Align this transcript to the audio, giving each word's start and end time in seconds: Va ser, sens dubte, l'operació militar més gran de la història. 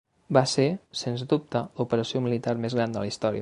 Va 0.37 0.41
ser, 0.51 0.65
sens 1.01 1.25
dubte, 1.35 1.61
l'operació 1.81 2.23
militar 2.29 2.57
més 2.65 2.79
gran 2.81 2.97
de 2.99 3.05
la 3.05 3.13
història. 3.13 3.29